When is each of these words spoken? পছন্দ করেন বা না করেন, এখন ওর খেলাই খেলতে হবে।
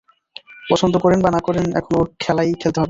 পছন্দ 0.71 0.95
করেন 0.97 1.19
বা 1.21 1.29
না 1.31 1.39
করেন, 1.39 1.65
এখন 1.75 1.93
ওর 1.95 2.07
খেলাই 2.19 2.49
খেলতে 2.53 2.67
হবে। 2.67 2.79